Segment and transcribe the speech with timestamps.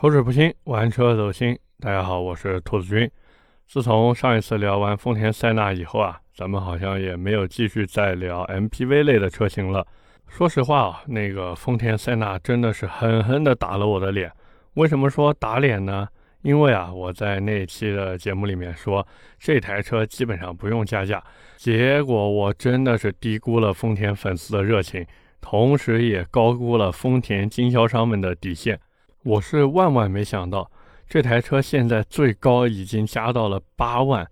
[0.00, 1.58] 口齿不清，玩车走心。
[1.78, 3.10] 大家好，我是兔子君。
[3.68, 9.86] 自从上一次聊完丰田塞纳以后啊，咱们好像也没有继续再聊 MPV 类的车型了。
[10.26, 14.32] 说实话啊，那个丰田塞纳真的是狠狠地打了我的脸。
[14.72, 16.08] 为什么说打脸呢？
[16.40, 19.06] 因为啊，我在那期的节目里面说
[19.38, 21.22] 这台车基本上不用加价，
[21.58, 25.06] 结果我真的是低估了丰田粉丝的热情，
[25.42, 28.80] 同时也高估了丰田经销商们的底线。
[29.22, 30.70] 我是万万没想到，
[31.06, 34.26] 这台车现在最高已经加到了八万，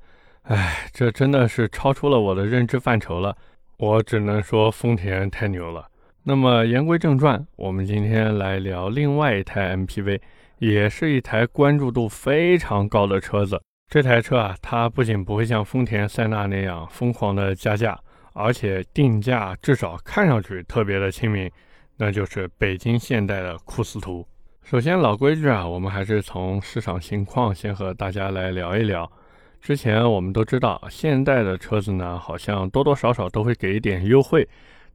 [0.44, 3.36] 哎，这真的是超出了我的认知范畴了。
[3.76, 5.86] 我只能说丰田太牛了。
[6.22, 10.20] 那么言归正传，我们今天来聊另外一台 MPV，
[10.56, 13.60] 也是一台关注度非常高的车子。
[13.88, 17.98] 这台车啊，它不仅不会像丰田塞纳那样疯狂的加价，
[18.32, 21.50] 而且定价至少看上去特别的亲民，
[21.98, 24.26] 那就是北京现代的库斯图。
[24.64, 29.10] 首先，老规矩啊，我们还是从市场情况先和大家来聊一聊。
[29.62, 34.46] 之前我们都知道，现代的车子呢，好像多多少少都会给一点优惠，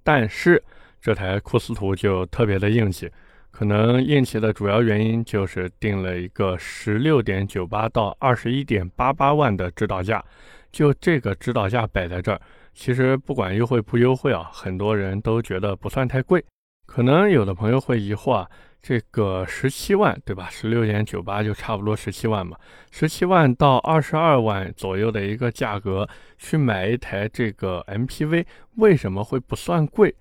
[0.04, 0.64] 但是
[1.02, 3.10] 这台库斯图就特别的硬气。
[3.50, 10.24] 可能硬气的主要原因就是定了一个十六点九八到二十一点八八万的指导价，
[10.72, 12.40] 就这个指导价摆在这儿，
[12.76, 16.44] 其实不管优惠不优惠啊，很多人都觉得不算太贵。
[16.86, 18.48] 可能有的朋友会疑惑啊。
[18.86, 20.50] 这个十七万对吧？
[20.52, 22.58] 十六点九八就差不多十七万嘛。
[22.92, 26.06] 十七万到二十二万左右的一个价格
[26.38, 30.14] 去买一台这个 MPV，为什么会不算贵？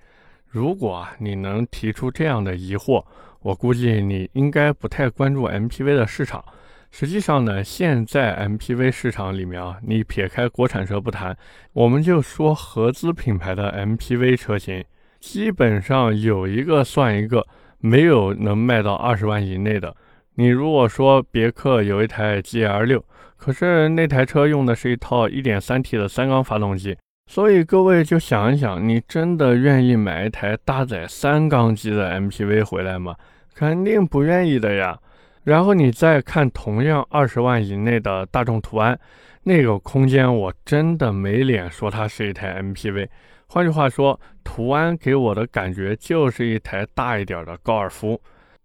[0.47, 3.05] 如果啊你能提出这样的疑惑，
[3.41, 6.45] 我估计你应该不太关注 MPV 的市场。
[6.93, 11.37] 实际上呢，现在 MPV 市场里面啊，你撇开国产车不谈，
[11.73, 14.85] 我们就说合资品牌的 MPV 车型，
[15.19, 17.45] 基本上有一个算一个。
[17.83, 19.95] 没有能卖到二十万以内的。
[20.37, 23.05] 你如果说别克有一台 GL 六，
[23.37, 33.15] 可是那台车用的是一套 1.3T 的三缸发动机，所以各位就想一想，你真的愿意买一台搭载三缸机的 MPV 回来吗？
[33.55, 34.99] 肯定不愿意的呀。
[35.45, 38.99] 然后你再看同样二十万以内的大众途安，
[39.43, 43.09] 那个空间我真的没脸说它是一台 MPV。
[43.55, 48.19] 换句话说，途安给我的感觉就是一台大一点的高尔夫。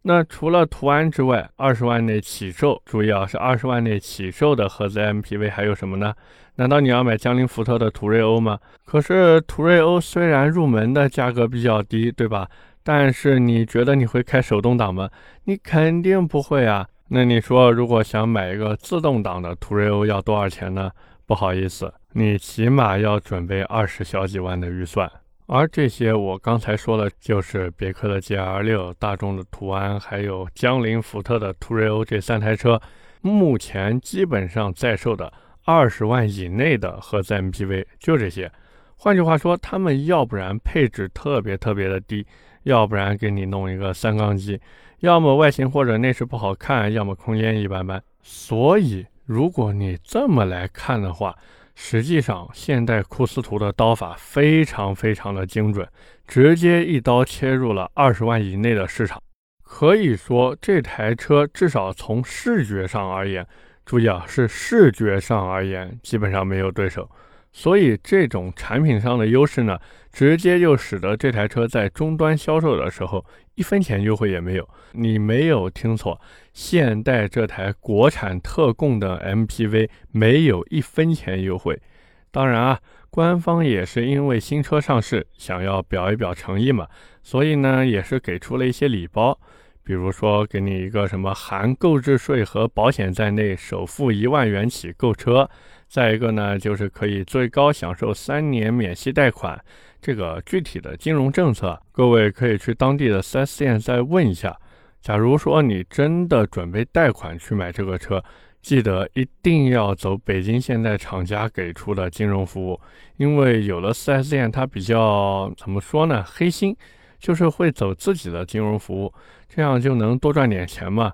[0.03, 6.13] 那除了途安之外，二十万内起售，注意啊，是二十万内起售的合资 MPV 还有什么呢？
[6.55, 8.57] 难道你要买江铃福特的途锐欧吗？
[8.85, 12.47] 可是途锐欧虽然入门的价格比较低，对吧？
[12.81, 15.09] 但是你觉得你会开手动挡吗？
[15.43, 16.87] 你肯定不会啊。
[17.09, 20.89] 那你说，如果想买一个自动挡的途锐欧，要多少钱呢？
[21.27, 21.93] 不好意思。
[22.13, 25.11] 你起码要准备二十小几万的预算，
[25.45, 32.81] 而这些我刚才说的，就是别克的 GL 六、大众的途安，还有江铃福特的途锐欧这三台车，
[33.21, 35.31] 目前基本上在售的
[35.65, 38.51] 二十万以内的合资 MPV 就这些。
[38.95, 42.25] 换句话说，他们要不然配置特别特别的低，
[42.63, 44.59] 要不然给你弄一个三缸机，
[45.01, 48.01] 要么外形或者内饰不好看，要么空间一般般。
[48.23, 51.35] 所以，如果你这么来看的话，
[51.75, 55.85] 实际上，现代库斯图的刀法非常非常的精准，
[56.25, 59.21] 直接一刀切入了二十万以内的市场。
[59.61, 63.45] 可以说，这台车至少从视觉上而言，
[63.85, 67.09] 注意啊，是视觉上而言，基本上没有对手。
[67.57, 69.79] 所以，这种产品上的优势呢，
[70.13, 73.25] 直接就使得这台车在终端销售的时候，
[73.55, 74.69] 一分钱优惠也没有。
[74.91, 76.21] 你没有听错。
[76.53, 81.81] 现代这台国产特供的 MPV 没有一分钱优惠，
[82.29, 82.79] 当然啊，
[83.09, 86.87] 官方也是因为新车上市，想要表一表诚意嘛，
[87.23, 89.35] 所以呢，也是给出了一些礼包，
[89.83, 95.49] 比如说给你一个什么含购置税和保险在内，首付一万元起购车，
[95.87, 99.59] 再一个呢，就是可以最高享受三年免息贷款。
[99.99, 104.55] 这个具体的金融政策，各位可以去当地的 4S 店再问一下。
[105.01, 108.23] 假如说你真的准备贷款去买这个车，
[108.61, 112.79] 记得一定要走北京现代厂家给出的金融服务，
[113.17, 116.75] 因为有的 4S 店它比较怎么说呢，黑心，
[117.19, 119.13] 就是会走自己的金融服务，
[119.47, 121.11] 这样就能多赚点钱嘛。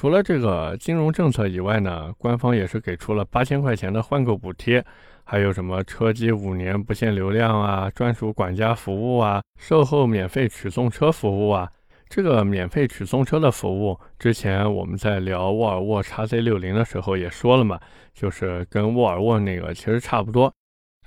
[0.00, 4.84] 除了这个金融政策以外呢，官方也是给出了八千块钱的换购补贴，
[5.24, 11.68] 还有什么车机五年不限流量啊，专属管家服务啊，售后免费取送车服务啊。
[12.08, 17.80] 这个免费取送车的服务，之前我们在聊沃尔沃 x Z 六零的时候也说了嘛，
[18.14, 20.54] 就是跟沃尔沃那个其实差不多。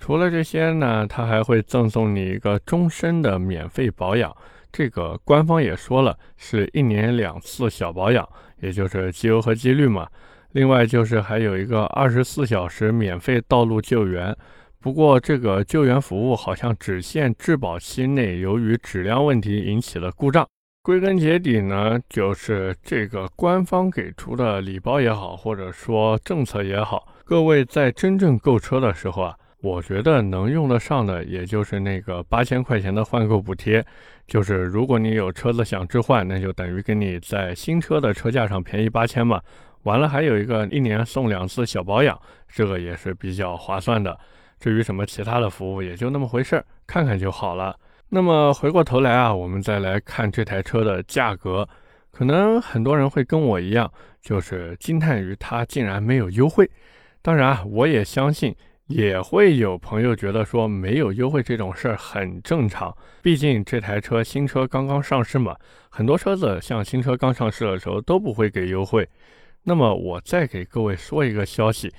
[0.02, 4.36] 除了这些呢，它还会赠送你一个终身的免费保养，
[4.70, 8.28] 这个官方也说了，是一年两次小保养，
[8.62, 10.08] 也就是机油和机滤嘛。
[10.54, 14.36] 另外就是还有一个二十四小时免费道路救援，
[14.80, 20.48] 不过这个救援服务好像只限质保期内，由于质量问题引起了故障。
[20.84, 33.86] 归根结底呢，就是这个官方给出的礼包也好，或者说政策也好，各位在真正购车的时候啊，我觉得能用得上的，也就是那个八千块钱的换购补贴，
[34.28, 39.40] 就是如果你有车子想置换，那就等于给你在新车的车价上便宜八千嘛。
[39.84, 44.18] 完了，还有一个一年送两次小保养，这个也是比较划算的。
[44.60, 47.76] 至于什么其他的服务，也就那么回事儿，看看就好了。
[48.10, 51.68] 那么回过头来啊，我们再来看这台车的价格，
[52.12, 53.92] 可能很多人会跟我一样，
[54.22, 56.70] 就是惊叹于它竟然没有优惠。
[57.22, 58.56] 当然啊，我也相信，
[58.92, 62.96] 也会有朋友觉得说没有优惠这种事儿很正常。
[63.22, 65.56] 毕竟这台车新车刚刚上市嘛，
[65.90, 69.08] 很多车子像新车刚上市的时候都不会给优惠。
[69.64, 71.92] 那么我再给各位说一个消息，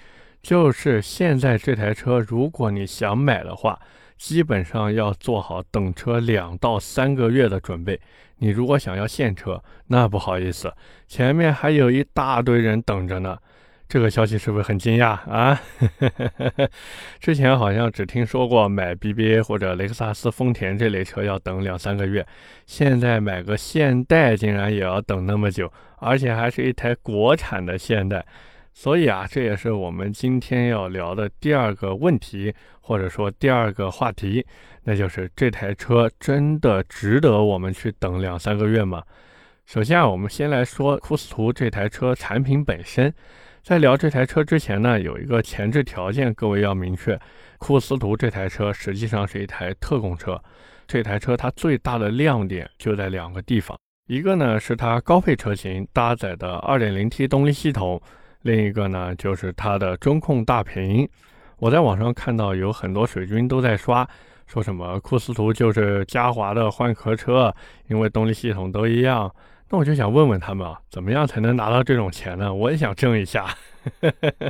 [0.42, 3.78] 就是现在这台车，如果你想买的话，
[4.18, 8.00] 基本上要做好等车两到三个月的准备。
[8.38, 10.72] 你如果想要现车，那不好意思，
[11.06, 13.38] 前面还有一大堆人等着呢。
[13.92, 15.60] 这个消息是不是很惊讶啊？
[17.20, 22.26] 之前好像只听说过买 BBA 或者雷克萨斯、丰田这类车要等两三个月，
[22.64, 28.24] 现在买个现代竟然也要等那么久，而且还是一台国产的现代。
[28.72, 34.46] 所以啊，这也是我们今天要聊的第二个问题，或者说第二个话题，
[34.84, 39.02] 那就是这台车真的值得我们去等两三个月吗？
[39.66, 43.12] 首先啊，我们先来说库斯图这台车产品本身。
[43.62, 47.16] 在聊这台车之前呢，有一个前置条件，各位要明确，
[47.58, 50.40] 库斯图这台车实际上是一台特供车。
[50.88, 53.78] 这台车它最大的亮点就在两个地方，
[54.08, 58.02] 一个呢是它高配车型搭载的 2.0T 动力系统，
[58.42, 61.08] 另一个呢就是它的中控大屏。
[61.58, 64.06] 我在网上看到有很多水军都在刷，
[64.48, 67.54] 说什么库斯图就是嘉华的换壳车，
[67.86, 69.32] 因为动力系统都一样。
[69.72, 72.52] 那我就想问问他们啊，怎么样才能拿到这种钱呢？
[72.52, 73.56] 我也想挣一下。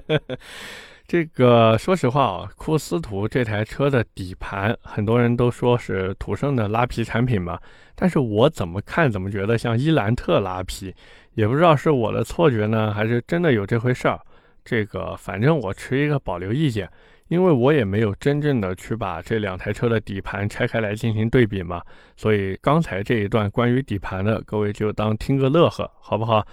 [1.07, 7.57] 这个说实话啊，库斯图这台车的底盘，很多人都说是途胜的拉皮产品嘛，
[7.95, 10.93] 但是我怎么看怎么觉得像伊兰特拉皮，
[11.35, 14.19] 也不知道是我的错觉呢，还是真的有这回事儿。
[14.65, 16.91] 这个反正我持一个保留意见。
[17.33, 21.81] 因为我也没有真正的去把这两台车的底盘拆开来进行对比嘛，
[22.15, 26.47] 所以刚才这一段关于底盘的，各位就当听个乐呵，好不好？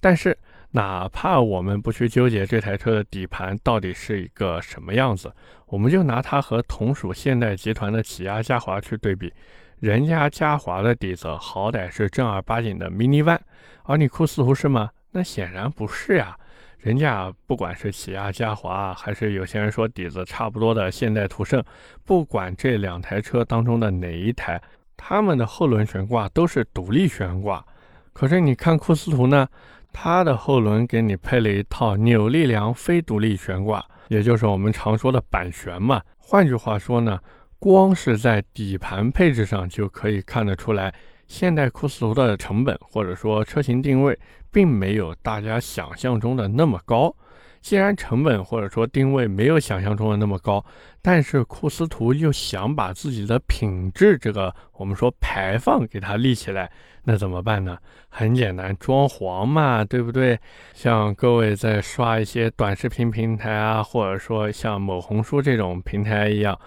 [0.00, 0.36] 但是
[0.72, 5.32] 哪怕我们不去纠结这台车的底盘到底是一个什么样子，
[5.66, 9.32] 我们就拿它和同属现代集团的起亚嘉华去对比，
[9.78, 13.38] 人家嘉华的底子好歹是正儿八经的 Mini One，
[13.84, 14.90] 而你酷斯图是吗？
[15.12, 16.36] 那显然不是呀。
[16.84, 21.64] 人家不管是起亚嘉华，还是有些人说底子差不多的现代途胜，
[22.04, 24.60] 不管这两台车当中的哪一台，
[24.94, 27.64] 他们的后轮悬挂都是独立悬挂。
[28.12, 29.48] 可是你看库斯图呢，
[29.94, 36.02] 它的后轮给你配了一套扭力梁非独立悬挂，也就是我们常说的板悬嘛。
[36.18, 37.18] 换句话说呢，
[37.58, 40.94] 光是在底盘配置上就可以看得出来。
[41.26, 44.18] 现代库斯图的成本或者说车型定位，
[44.52, 47.14] 并没有大家想象中的那么高。
[47.60, 50.62] 既然成本或者说定位没有想象中的那么高，
[51.00, 56.70] 但是库斯图又想把自己的品质这个我们说排放给它立起来，
[57.04, 57.78] 那怎么办呢？
[58.10, 60.38] 很简单，装潢嘛，对不对？
[60.74, 66.58] 像各位在刷一些短视频平台啊，或者说像某红书这种平台一样。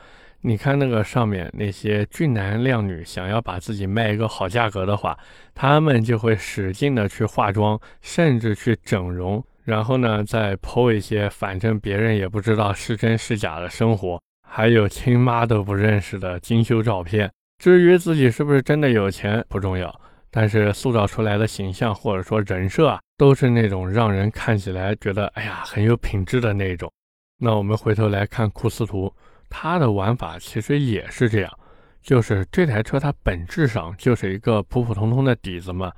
[0.48, 5.20] 你看那个上面那些俊男靓女，想要把自己卖一个好价格的话，
[5.54, 17.30] 他们就会使劲的去化妆，甚至去整容，然后呢再 po 一些反正别人也不知道是真是假的生活，还有亲妈都不认识的精修照片。
[17.62, 19.94] 至于自己是不是真的有钱不重要，
[20.32, 26.89] 但是塑造出来的形象或者说人设啊，都是那种让人看起来觉得哎呀很有品质的那种。
[27.38, 29.13] 那我们回头来看库斯图。
[29.50, 31.51] 它的玩法其实也是这样，
[32.01, 35.92] 就是这台车它本质上就是一个普普通通的底子嘛，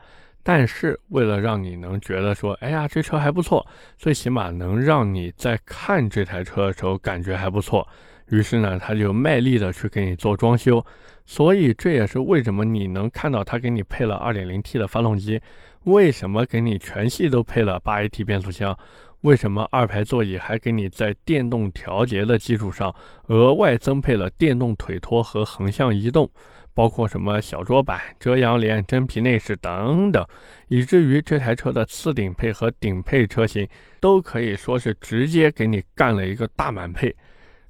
[0.44, 3.66] 但是为了让你能觉得说，哎呀，这车还不错，
[3.98, 7.88] 最起码能让你在看这台车的时候感觉还不错，
[8.30, 10.84] 于是呢，他就卖力的去给你做装修，
[11.26, 15.42] 所以这也是为什么你能看到他给你配了 2.0T 的发动机，
[15.90, 18.78] 为什么给你全系都配了 8AT 变速箱。
[19.22, 22.94] 为什么二排座椅还给你在电动调节的基础上
[23.26, 26.30] 额外增配了电动腿托和横向移动，
[26.74, 30.26] 包括什么小桌板、遮阳帘、真皮内饰等等，
[30.68, 33.68] 以至于这台车的次顶配和顶配车型
[34.00, 37.14] 都可以说是直接给你干了一个大满配。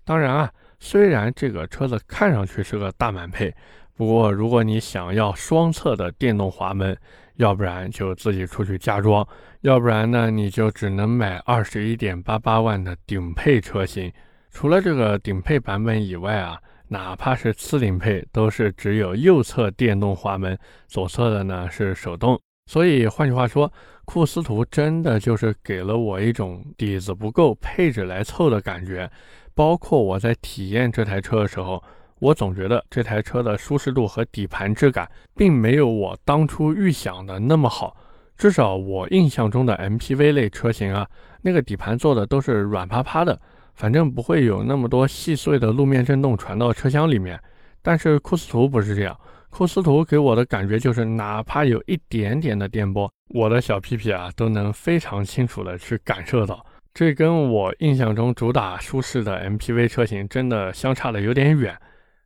[0.04, 3.52] 当然啊，虽然这个车子看上去是个大满配，
[3.96, 6.96] 不过如果你想要双侧的电动滑门，
[7.40, 9.28] 要不然就自己出去加装，
[9.62, 14.10] 要不然呢你就只能买二十一点八八万的顶配车型。
[14.52, 16.58] 除了这个顶配版本以外啊。
[16.92, 22.42] 哪怕是次顶配，都是只有右侧电动滑门，左侧的呢是手动。
[22.66, 23.72] 所以换句话说，
[24.06, 29.08] 库斯图真的就是给了我一种底子不够，配置来凑的感觉。
[29.54, 31.84] 包括我在体验这台车的时候，
[32.20, 37.96] 我总觉得这台车的舒适度和底盘质感，并没有我当初预想的那么好。
[38.38, 41.08] 至少我印象中的 MPV 类车型啊，
[41.42, 43.40] 那个底盘做的都是软趴趴的。
[43.74, 47.40] 反正不会有那么多细碎的路面震动传到车厢里面，
[47.82, 49.18] 但是库斯图不是这样。
[49.50, 56.66] 库斯图给我的感觉就是，哪怕有一点点的颠簸，我的小屁屁啊都能非常清楚的去感受到。
[56.94, 61.74] 这跟我印象中主打舒适的 MPV 车型真的相差的有点远。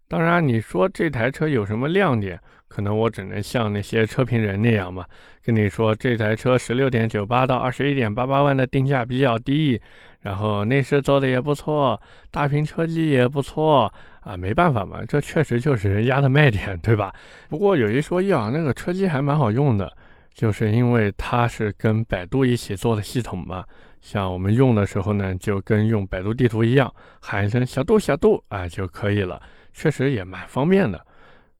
[0.07, 2.39] 当然，你说这台车有什么亮点？
[2.67, 5.05] 可能我只能像那些车评人那样嘛，
[5.43, 9.79] 跟你说这台车十六点九八到二十一点八八万的定价比较低。
[10.21, 17.13] 然后内饰做的也不错，大屏车机也不错啊，没办法嘛，这确实就是人家的卖点，对吧？
[17.49, 19.91] 不过有一说一啊，那个车机还蛮好用的，
[20.33, 23.65] 就是因为它是跟百度一起做的系统嘛，
[23.99, 29.41] 像我们用的时候呢，就跟用百度地图一样，喊一声小度小度啊就可以了，
[29.73, 31.05] 确实也蛮方便的。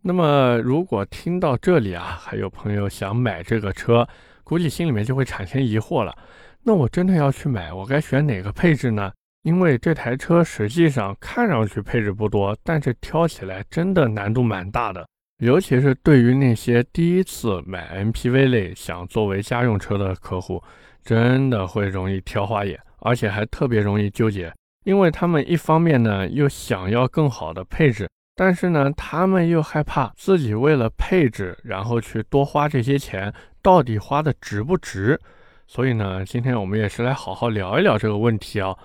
[0.02, 4.08] 那么如果听到这里啊，还有朋友想买这个车，
[4.44, 6.16] 估计心里面就会产生疑惑了。
[6.62, 9.12] 那我真的要去买，我该选哪个配置呢？
[9.44, 15.06] 因为这台车实际上看上去配置不多，但是挑起来真的难度蛮大的。
[15.40, 20.64] 尤其是对于那些第一次买 MPV 类想作为家用车的客户，
[21.04, 24.54] 真的会容易挑花眼，而且还特别容易纠结。
[24.84, 35.20] 因为他们一方面呢又想要更好的配置，但是呢他们又害怕自己为了配置然后去多花这些钱，到底花的值不值？
[35.66, 38.76] 所以呢，今天我们也是来好好聊一聊这个问题啊。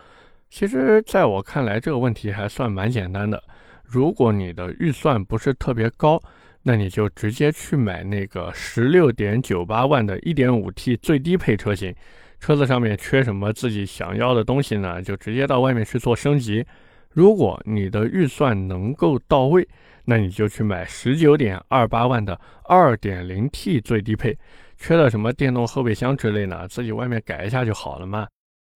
[0.48, 3.42] 其实，在我看来，这个问题还算蛮简单的。
[3.82, 6.18] 如果你的预算不是特别高，
[6.62, 11.94] 那你就直接去买那个十六点九八万的一点五 T 最低配车型。
[12.40, 15.02] 车子上面缺什么自己想要的东西呢？
[15.02, 16.64] 就直接到外面去做升级。
[17.10, 19.66] 如果你的预算能够到位，
[20.04, 24.38] 那你就去买十九点二八万的二点零 T 最低配。
[24.76, 28.26] 缺了什么电动后备箱之类的，自己外面改一下就好了嘛。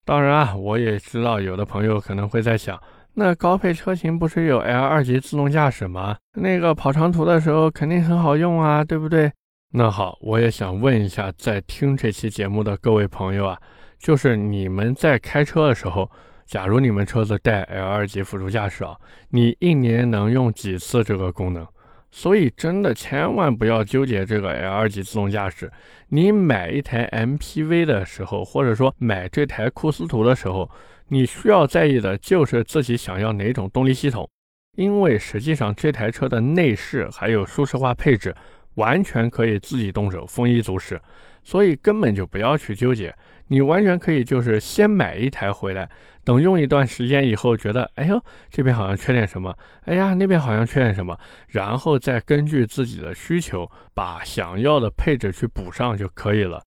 [0.04, 2.76] 当然啊，我也知道有的朋友可能会在想，
[3.14, 6.16] 那高配车型不是有 L 二级自动驾驶吗？
[6.34, 9.30] 那个跑长途的时候肯定很好用啊，对不对？
[9.74, 13.58] 那好，我也想问一下，在听这期节目的各位朋友啊，
[13.98, 16.10] 就是你们在开车的时候，
[16.44, 18.94] 假如你们车子带 L 二级辅助驾驶啊，
[19.30, 21.66] 你一年能用几次这个功能？
[22.10, 25.72] 所以真的千万不要纠结这个 L 二级自动驾驶。
[26.08, 30.70] 你买一台 MPV 的时候，或者说买这台库斯图的时候，
[31.08, 34.28] 你需要在意的就是自己想要哪种动力系统。
[34.76, 38.34] 因为实际上这台车的内饰还有舒适化配置，
[38.74, 41.00] 完全可以自己动手，丰衣足食。
[41.44, 43.12] 所以根本就不要去纠结，
[43.48, 45.88] 你完全可以就是先买一台回来。
[46.24, 49.52] 等用一段时间以后，觉得哎呦这边好像缺点什么，
[49.86, 56.62] 哎呀那边好像缺点什么，然后再根据自己的需求把想要的配置去补上就可以了。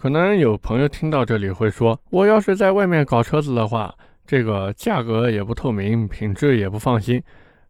[0.00, 3.94] 可能有朋友听到这里会说，我要是在外面搞车子的话，
[4.26, 7.22] 这个价格也不透明，品质也不放心。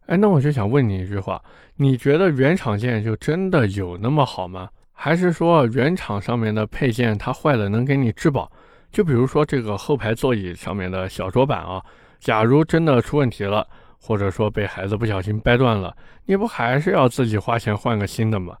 [0.09, 1.39] 哎，那我就想问你一句话，
[1.75, 4.67] 你觉得原厂件就真的有那么好吗？
[4.91, 8.51] 还是说原厂上面的配件它坏了能给你质保？
[8.91, 11.79] 就比如说这个后排座椅上面的小桌板啊，
[12.19, 13.67] 假如真的出问题了，
[14.01, 18.57] 或者说被孩子不小心掰断了，你不还是要自己花钱换个新的吗？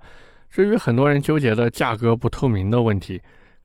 [0.51, 3.19] 至于很多人纠结的价格不透明的问题，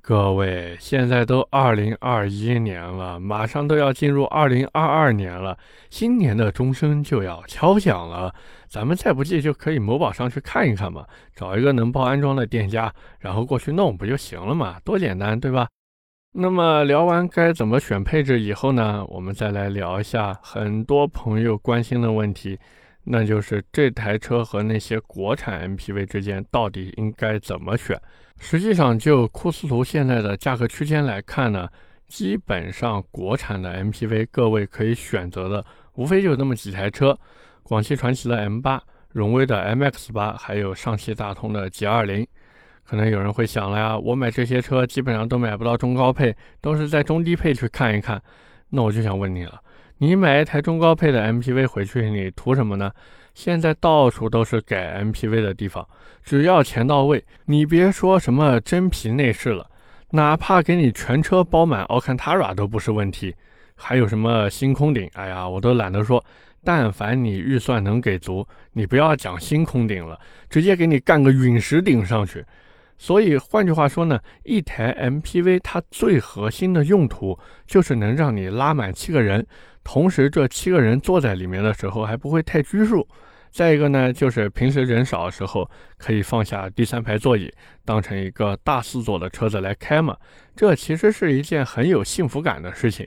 [0.07, 5.57] 各位现在都二零二一年了，马上都要进入二零二二年了，
[5.89, 8.35] 新年的钟声就要敲响了，
[8.69, 14.79] 咱们再不济就可以某宝上去看一看嘛，找一个能报安装的店家，然后过去弄不就行了嘛？
[14.85, 15.67] 多简单，对吧？
[16.33, 22.59] 那么聊完该怎么选配置以后呢，我们再来聊一下很多朋友关心的问题，
[23.05, 27.99] 那就是这台车和那些国产 MPV 之间到底应该怎么选？
[28.39, 31.69] 实际上，就库斯图现在的价格区间来看呢，
[32.09, 35.65] 基本上国产的 MPV 各位可以选择的
[35.95, 37.19] 无非就那么几台车：
[37.63, 42.27] 广汽传祺的 M8、荣威的 MX 八，还有上汽大通的 G 二零。
[42.85, 48.21] 可能有人会想了呀，我买这些车基本上都买不到中高配，都是在中低配去看一看。
[48.69, 49.59] 那我就想问你了，
[49.99, 52.91] 你买一台中高配的 MPV 回去，你图什么呢？
[53.33, 55.87] 现在到处都是改 MPV 的地方，
[56.23, 59.69] 只要钱到位，你别说什么真皮内饰了，
[60.11, 63.35] 哪怕给你全车包满 Alcantara 都不是问题。
[63.77, 65.11] 还有什么星空顶？
[65.15, 66.25] 哎呀，我都懒得说。
[66.67, 72.45] 但凡你预算能给足，你不要讲星空顶了，直接给你干个陨石顶上去。
[72.97, 79.47] 所以换句话说呢，一台 MPV 它最核心的用途就是能让你拉满七个人，
[79.83, 83.07] 同时这七个人坐在里面的时候还不会太拘束。
[83.51, 87.53] 再一个呢，就是平时人少的时候可以放下第三排座椅，
[87.85, 90.17] 当成一个大四座的车子来开嘛。
[90.57, 93.07] 这其实是一件很有幸福感的事情。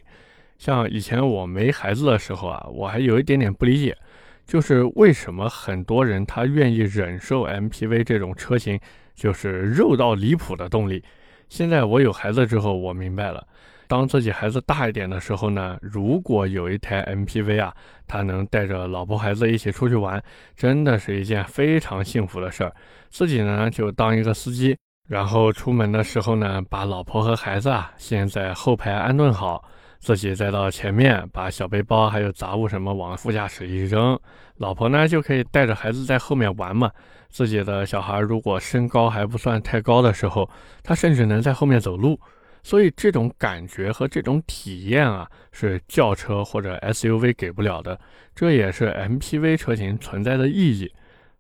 [0.58, 3.98] 像以前我没孩子的时候啊，我还有一点点不理解，
[4.46, 8.79] 就是为什么很多人他愿意忍受 MPV 这种车型。
[9.17, 11.03] 就是肉到离谱的动力。
[11.50, 13.45] 现在我有孩子之后，我明白了，
[13.88, 17.74] 当自己孩子大一点的时候呢，如果有一台 MPV 啊，
[18.05, 20.24] 他能带着老婆孩子一起出去玩，
[20.55, 22.74] 真的是一件非常幸福的事儿。
[23.09, 29.63] 自己呢就当一个司机，然后出门的时候呢，把老婆和孩子啊先在后排安顿好，
[30.00, 34.20] 自己再到前面把小背包还有杂物什么往副驾驶一扔，
[34.58, 36.92] 老婆呢就可以带着孩子在后面玩嘛。
[37.30, 40.50] 自己的小孩如果身高还不算太高的时候，
[40.82, 42.18] 他甚至能在后面走路，
[42.63, 48.00] 所以这种感觉和这种体验啊，是轿车或者 SUV 给不了的，
[48.34, 50.89] 这也是 MPV 车型存在的意义。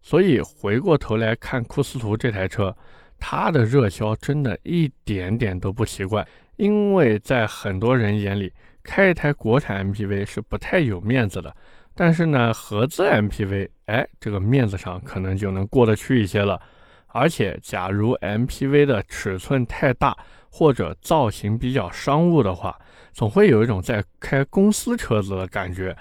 [0.01, 2.75] 所以回过头来看库斯图这台车，
[3.17, 6.25] 它的热销真的一点点都不奇怪，
[6.57, 8.51] 因为在很多人眼里，
[8.83, 11.55] 开一台国产 MPV 是不太有面子的。
[11.95, 16.61] 但是呢，合资 MPV，哎，这个面子上可能就能过得去一些了。
[17.07, 20.15] 而且，假如 MPV 的尺寸太大
[20.51, 22.77] 或者造型比较商务的话，
[23.13, 25.95] 总会有一种在开公司车子的感觉。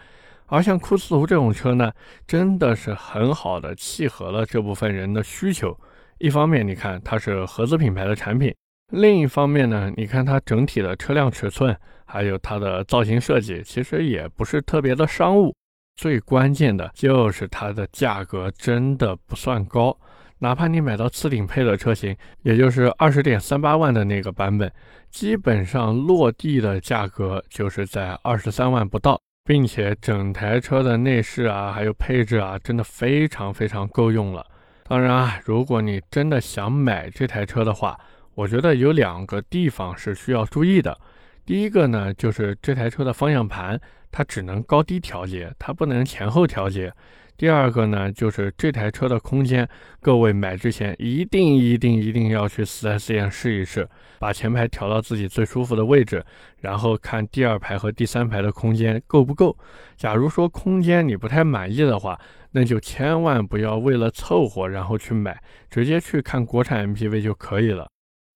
[0.46, 1.90] 而像库斯图这种车呢，
[2.26, 5.76] 真的是很好的契合了这部分人的需求。
[6.18, 8.52] 一方面，你看它是合资品牌的产品；
[8.92, 15.55] 另一方面呢，你看它整体的车辆尺寸，还有它的造型设计，其实也不是特别的商务。
[15.96, 19.96] 最关键的就是它的价格真的不算高，
[20.38, 24.70] 哪怕你买到次顶配的车型，也就是二十点三八万的那个版本，
[25.11, 34.46] 基本上落地的价格就是在二十三万不到，并且整台车的内饰啊，还有配置啊，真的非常非常够用了。
[34.87, 37.99] 当然啊，如果你真的想买这台车的话，
[38.37, 40.96] 我觉得有两个地方是需要注意的。
[41.44, 43.81] 第一个呢，就是这台车的方向盘。
[44.12, 46.90] 它只能高低调节，它不能前后调节。
[47.37, 49.68] 第二个呢，就是这台车的空间，
[50.01, 53.87] 各位买之前一定一定一定要去 4S 店试一试，
[54.18, 56.25] 把前排调到自己最舒服的位置，
[56.61, 59.55] 然后看第二排和第三排的空间够不够。
[59.99, 62.18] 假如说空间你不太满意的话，
[62.53, 67.87] 那就千万不要为了凑合然后去买，直接去看国产 MPV 就可以了。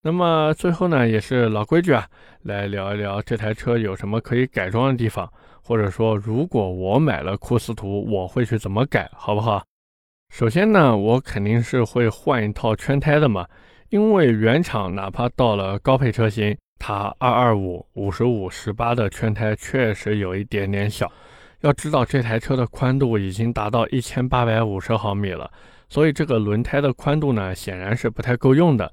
[0.02, 2.06] 那么最后呢，也是老规矩啊，
[2.42, 5.30] 来聊一聊这台车有什么可以改装的地方。
[5.62, 9.62] 或者说，如果我买了库斯图，我会去怎么改，好不好？
[10.30, 13.46] 首先呢，我肯定是会换一套圈胎的嘛，
[13.90, 21.12] 因为原厂哪怕到了高配车型，它二二五、五十五、十八的圈胎确实有一点点小。
[21.60, 25.48] 要知道这台车的宽度已经达到一千八百五十毫米了，
[25.88, 28.90] 所以这个轮胎的宽度呢，显然是不太够用的。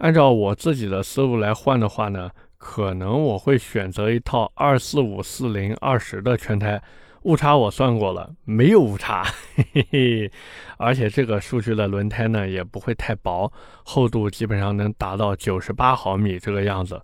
[0.00, 2.30] 按照我自己的思路来换的话呢。
[2.62, 6.78] 可能我会选择一套二四五四零二十的圈胎，
[7.22, 9.24] 误差我算过了，没有误差，
[9.56, 10.32] 嘿嘿嘿。
[10.76, 13.50] 而且这个数据的轮胎呢也不会太薄，
[13.82, 17.00] 厚度基本上能达到九十八毫米这个样子。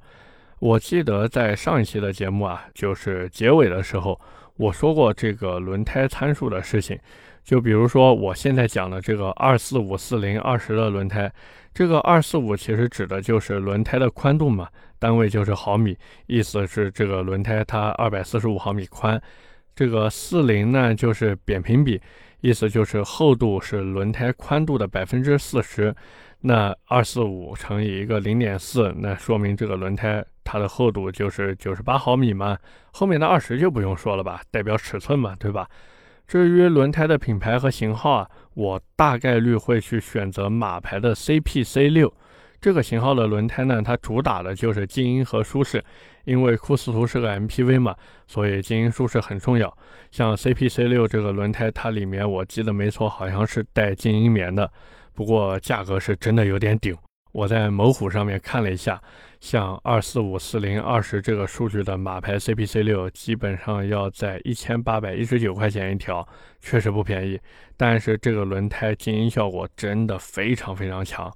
[0.59, 4.21] 我记得在上一期的节目啊，就是结尾的时候
[4.59, 6.99] 我说过这个轮胎参数的事情，
[7.43, 11.33] 就比如说我现在讲的这个二四五四零二十的轮胎，
[11.77, 14.67] 这个二四五其实指的就是轮胎的宽度嘛。
[14.99, 15.95] 单位就是毫米，
[16.27, 19.21] 意思是这个轮胎它二百四十五毫米宽。
[19.75, 22.01] 这个四零呢就是扁平比，
[22.41, 25.95] 意思就是厚度是轮胎宽度的百分之四十。
[26.41, 32.57] 那二四五乘以一个零点四，那说明这个轮胎它的厚度就是九十八毫米嘛。
[32.91, 35.69] 后面的二十就不用说了吧，代表尺寸嘛，对吧？
[36.27, 42.13] 至于轮胎的品牌和型号啊，我大概率会去选择马牌的 CPC 六。
[42.61, 45.83] 这个型号的轮胎呢，它主打的就是静音和舒适。
[46.25, 47.95] 因为库斯图是个 MPV 嘛，
[48.27, 49.73] 所以静音舒适很重要。
[50.11, 54.69] 像 CPC 六这个轮胎，它里面我记得没错，好像是带静音棉的。
[55.15, 56.97] 不过价格是真的有点顶。
[57.31, 59.01] 我在某虎上面看了一下，
[59.41, 66.27] 像二四五四零二十这个数据的马牌 CPC 六，基本上要在一千八百一十九块钱一条，
[66.61, 67.39] 确实不便宜。
[67.77, 71.33] 但是这个轮胎静音效果真的非常非常强。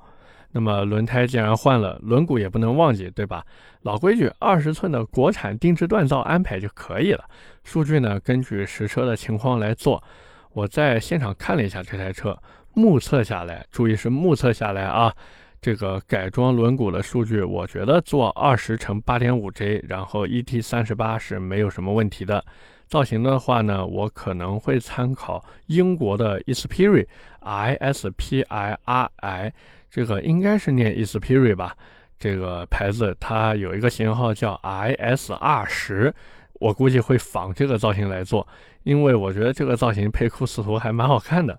[0.52, 3.44] 那么轮胎既然换了，轮毂也不能忘记，对吧？
[3.82, 7.24] 老规矩，二十寸的国产定制锻造安排就可以了。
[7.62, 10.02] 数据呢，根据实车的情况来做。
[10.52, 12.36] 我在现场看了一下这台车，
[12.74, 15.14] 目测下来，注意是目测下来啊，
[15.60, 22.44] 这个改装轮毂的数据，我觉得做二十乘八点五 J，然后 ET 三十八是没有什么问题的。
[22.88, 29.52] 造型的话呢，我可能会参考英国的 Ispiri，I S P I R I。
[29.90, 31.76] 这个应该是念 e s p i r i 吧，
[32.18, 36.14] 这个牌子它有一个型号叫 ISR 十，
[36.54, 38.46] 我估计会仿这个造型来做，
[38.84, 41.58] 因为我觉得这个造型配库斯图还蛮好看的。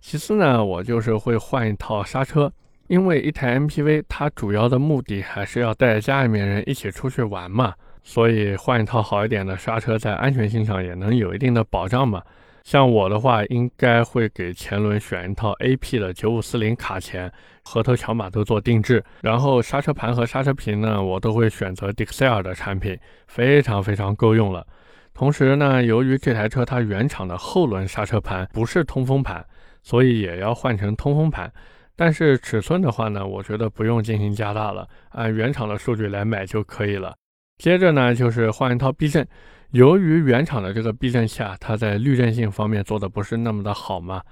[0.00, 2.52] 其次呢，我就是会换一套刹车，
[2.88, 12.22] 因为一台 MPV 它主要的目的还是要带家里面人一起出去玩嘛，所以换一套好一点的刹车，在安全性上也能有一定的保障嘛。
[12.62, 17.30] 像我的话，应该会给前轮选一套 AP 的九五四零卡钳，
[17.62, 19.04] 河头桥码都做定制。
[19.20, 24.66] 然后刹车盘和刹车皮呢，我都会选择 Dixel 的产品，非常非常够用了。
[25.12, 29.44] 同时呢，由于这台车它原厂的后轮刹车盘不是通风盘，
[29.82, 31.52] 所以也要换成通风盘。
[31.96, 37.14] 但是尺寸的话呢，我觉得不用进行加大了，按原厂的数据来买就可以了。
[37.58, 39.26] 接着呢，就是换一套避震。
[39.70, 44.22] 由于原厂的这个避震器啊，它在滤震性方面做的不是那么的好嘛，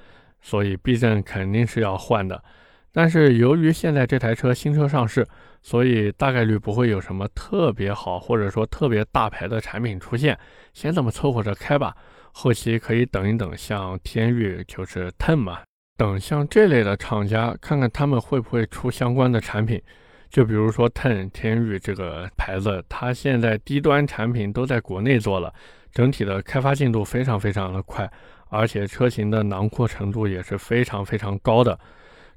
[0.41, 2.43] 所以避震肯定是要换的。
[2.93, 5.27] 但是由于现在这台车新车上市，
[5.63, 10.39] 所以大概率不会有什么特别好或者说特别大牌的产品出现，
[10.75, 11.97] 先这么凑合着开吧。
[12.33, 15.61] 后期可以等一等，像天域就是 Ten 嘛，
[15.97, 19.81] 等像这类的厂家，看看他们会不会出相关的产品。
[20.31, 25.53] 就比如说 Ten 天域这个牌子，它现在低端产品都在国内做了，
[25.93, 28.11] 整体的开发进度非常非常的快，
[28.49, 31.79] 而且车型的囊括程度也是非常非常高的。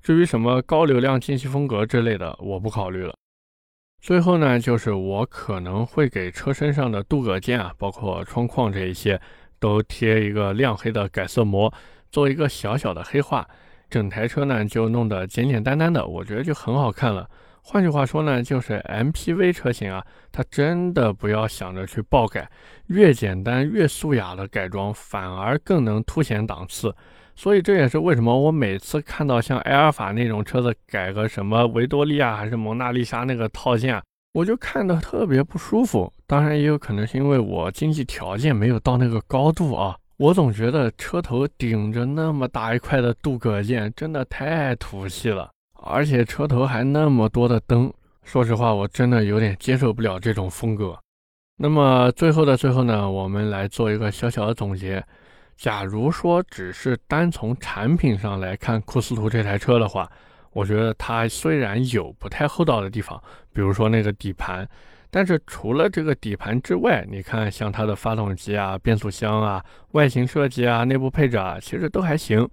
[0.02, 3.16] 至于什么高流量进气风格之类的，我不考虑了。
[4.02, 9.20] 最后呢，就是我可能会给车身上的镀铬件啊，包括窗框这一些，
[9.58, 11.74] 都贴一个亮黑的改色膜，
[12.16, 13.46] 做一个小小的黑化，
[13.90, 17.30] 整台车呢就弄得简简单单的，我觉得就很好看了。
[17.62, 20.02] 换句话说呢，就是 MPV 车型啊，
[20.32, 22.50] 它真的不要想着去爆改，
[22.88, 26.96] 越简单越素雅的改装，反而更能凸显档次。
[27.36, 34.02] 所以这也是为什么我每次看到像埃尔法那种车子改个什么维多利亚还是蒙娜丽莎那个套件，
[34.32, 36.10] 我就看得特别不舒服。
[36.26, 45.52] 当然也有可能是因为我经济条件没有到那个高度啊，我总觉得车头顶着那么大一块的镀铬件，真的太土气了。
[45.74, 50.98] 而且车头还那么多的灯，说实话，我真的有点接受不了这种风格。
[51.58, 55.04] 那么最后的最后呢，我们来做一个小小的总结。
[55.58, 60.10] 假如说只是单从产品上来看库斯图这台车的话，
[60.52, 63.22] 我觉得它虽然有不太厚道的地方，
[63.54, 64.68] 比如说那个底盘，
[65.10, 72.48] 但是除了这个底盘之外，你看像它的发动机啊、变速箱啊、外形设计啊、内部配置啊，其实都还行。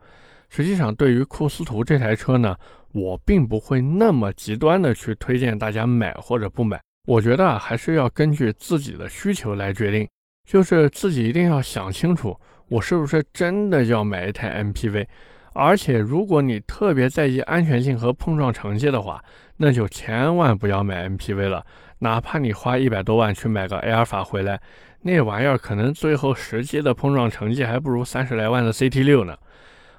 [0.48, 2.54] 实际上，对于库斯图这台车呢，
[2.92, 6.80] 我并不会那么极端的去推荐大家买或者不买。
[7.08, 10.06] 我觉得啊，还是要根据自己的需求来决定，
[10.46, 12.38] 就是自己一定要想清楚，
[12.68, 15.06] 我是不是真的要买一台 MPV。
[15.54, 19.22] 而且，如果你特别在意安全性和碰撞成绩的话，
[19.56, 21.64] 那就千万不要买 MPV 了。
[21.98, 24.60] 哪怕你花一百多万去买个埃尔法回来，
[25.02, 29.36] 那玩意儿可能最后实际的碰撞成绩还不如三十来万的 CT 六呢。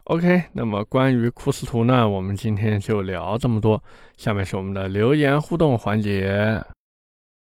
[0.05, 3.81] OK，那么关于库斯图呢，我们今天就聊这么多。
[4.17, 6.61] 下面是我们的留言互动环节。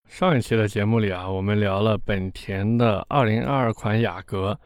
[0.08, 4.60] 上一期的节目里啊，我们聊了本田的2022款雅阁。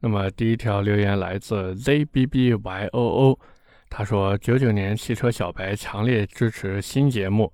[0.00, 3.38] 那么第一条留言来自 ZBBYOO，
[3.90, 7.52] 他说：“九九年汽车小白强烈支持新节目。”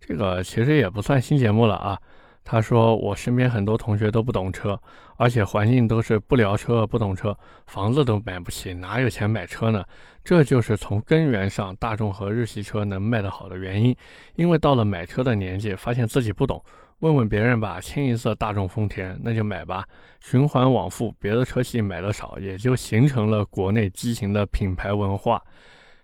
[0.00, 1.98] 这个其实也不算新节目了啊。
[2.42, 4.78] 他说：“我身边很多同学都不懂车，
[5.16, 7.34] 而且环境都是不聊车、不懂车，
[7.66, 9.82] 房子都买不起，哪有钱买车呢？
[10.22, 13.96] 这就是从根源上，大众和日系车能卖得好的原因。
[14.34, 16.62] 因为到了买车的年纪，发现自己不懂，
[17.04, 19.86] 问问别人吧，清一色大众、丰田，那就买吧。
[20.22, 25.42] 循环往复，别的车系买的少，也就形成了国内畸形的品牌文化。”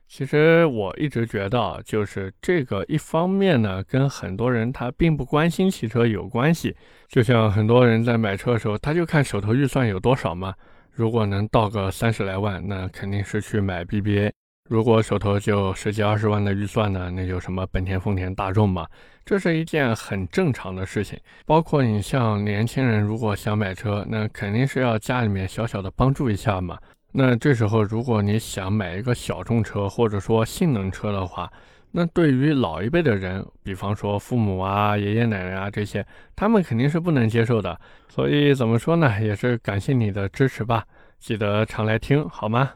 [0.07, 6.77] 其实我一直觉得，就是这个一方面呢，跟很多人他并不关心汽车有关系。
[7.09, 10.53] 就像很多人在买车的时候，他就看手头预算有多少嘛。
[10.91, 14.31] 如果能到个三十来万，那肯定是去买 BBA。
[14.70, 18.87] 如果手头就十几二十万的预算呢，那就什么本田、丰田、大众嘛。
[19.24, 21.18] 这是一件很正常的事情。
[21.44, 26.78] 包括你像年轻人，如果想买车，那肯定是要家里面小小的帮助一下嘛。
[27.11, 31.52] 那这时候，如果你想买一个小众车或者说性能车的话，
[31.90, 36.06] 那对于老一辈的人，比方说父母啊、爷爷奶奶啊这些，
[36.37, 37.76] 他们肯定是不能接受的。
[38.09, 40.85] 所以怎么说呢，也是感谢你的支持吧，
[41.18, 42.70] 记得常来听好吗？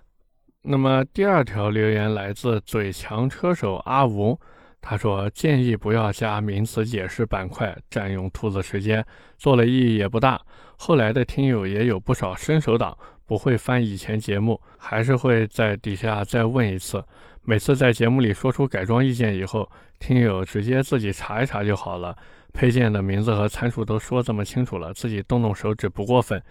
[0.67, 4.39] 那么第二条留言来自嘴强车手阿吴，
[4.81, 9.05] 他说建议不要加名词解释板块，占用兔子时间，
[9.37, 10.41] 做了意义也不大。
[10.77, 12.97] 后来的听友也有不少伸手党。
[13.27, 17.03] 不会翻以前节目，还是会在底下再问一次。
[17.43, 19.67] 每次在节目里说出改装意见以后，
[19.99, 22.15] 听友直接自己查一查就好了。
[22.53, 26.43] 配件的名字和参数都说这么清楚了，自己动动手指不过分。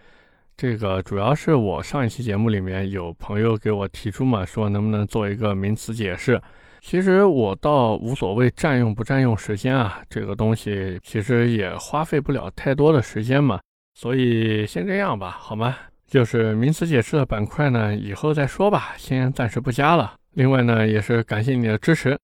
[0.56, 6.42] 这个主要是我上一期节目里面有朋友给我提出嘛，说能不能做一个名词解释。
[6.80, 13.60] 其实我倒无所谓占用不占用时间啊，这个东西其实也花费不了太多的时间嘛，
[13.94, 15.76] 所以先这样吧，好吗？
[16.06, 20.14] 就是名词解释的板块呢，以后再说吧，先暂时不加了。
[20.34, 22.18] 另外呢，也是感谢你的支持。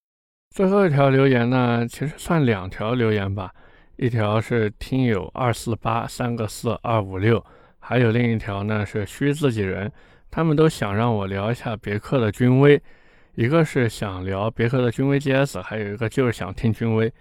[0.54, 3.52] 最后一条留言呢，其实算两条留言吧，
[3.98, 7.44] 一条是听友二四八三个四二五六，
[7.80, 9.92] 还有另一条呢是虚自己人，
[10.30, 12.82] 他们都想让我聊一下别克的君威，
[13.36, 17.12] 一个是想聊别克的君威 GS，还有一个就是想听君威。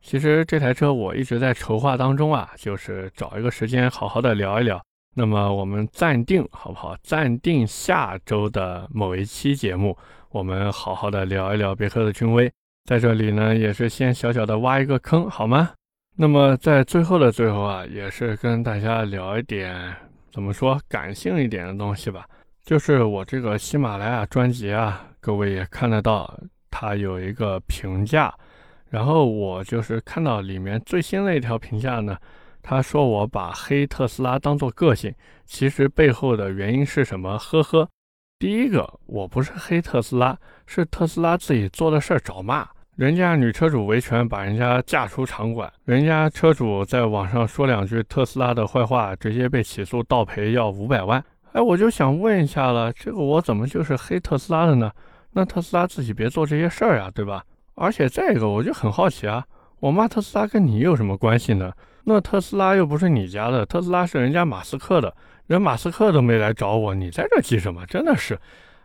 [0.00, 4.80] 其实这台车我一直在筹划当中啊，就是找一个时间好好的聊一聊。
[5.16, 6.96] 那么我们暂定好不好？
[7.02, 9.96] 暂定下周的某一期节目，
[10.30, 12.52] 我们好好的聊一聊别克的君威。
[12.84, 15.70] 在这里呢，也是先小小的挖一个坑，好吗？
[16.16, 19.92] 那么在最后的最后啊，也是跟大家聊一点
[20.30, 22.24] 怎么说感性一点的东西吧。
[22.64, 26.32] 就是我这个喜马拉雅专辑啊，各位也看得到，
[26.70, 28.32] 它有一个评价，
[28.88, 32.16] 然后我就是看到里面最新的一条评价呢。
[32.62, 37.36] 他说：“我把黑特斯拉当做个性，其实背后的原因是什么？
[37.36, 37.86] 呵呵，
[38.38, 42.66] 第一个，我不是黑特斯拉，是特斯拉自己做的事儿找骂。
[42.96, 51.22] 人家女车主维权把人家架出场馆，人家车主在网上说两句特斯拉的坏话，直接被起诉倒赔要五百万。
[51.54, 54.92] 哎，我就想问一下了，这个我怎么就是黑特斯拉的呢？
[55.32, 57.42] 那特斯拉自己别做这些事儿呀，对吧？
[57.74, 59.44] 而且再一个，我就很好奇啊，
[59.80, 61.72] 我骂特斯拉跟你有什么关系呢？”
[62.06, 65.12] 那特斯拉又不是你家的，特斯拉是人家马斯克的，
[65.48, 67.84] 人马斯克都没来找我，你在这急什么？
[67.86, 68.38] 真的是，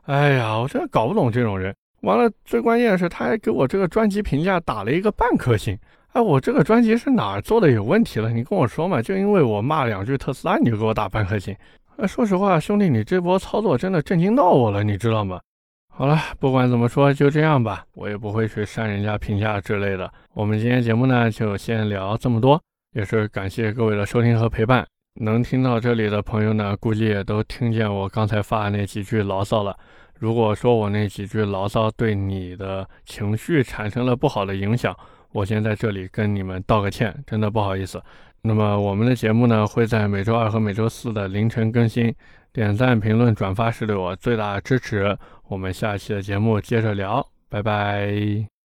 [0.06, 1.76] 哎呀，我真的搞不懂这种人。
[2.02, 5.78] 完了，最关键的是他还给我这个专辑评价打了一个半颗星。
[6.14, 8.32] 哎，我这个专辑是哪儿做的有问题了？
[8.32, 11.56] 你跟我说嘛，就因为我骂两句特斯拉，你就给我打半颗星？
[11.98, 15.40] 哎，说实话，兄弟，你这波操作真的震惊到我了，你知道吗？
[15.88, 20.12] 好了，不管怎么说，就这样吧，我也不会去删人家评价之类的。
[20.34, 22.60] 我们今天节目呢，就先聊这么多。
[22.96, 24.84] 也是感谢各位的收听和陪伴，
[25.22, 29.78] 能听到这里的朋友呢，估计也都听见我刚才发的那几句牢骚了。
[30.20, 34.96] 如果说我那几句牢骚对你的情绪产生了不好的影响，
[35.32, 38.02] 我先在这里跟你们道个歉，真的不好意思。
[38.42, 42.14] 那么我们的节目呢，会在每周二和每周四的凌晨更新，
[42.52, 45.18] 点赞、评论、转发是对我最大的支持。
[45.48, 48.59] 我们下期的节目接着聊，拜拜。